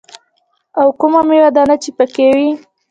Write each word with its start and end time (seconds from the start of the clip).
او 0.79 0.87
کومه 0.99 1.21
ميوه 1.27 1.49
دانه 1.55 1.75
چې 1.83 1.89
پکښې 1.97 2.25
وي. 2.35 2.49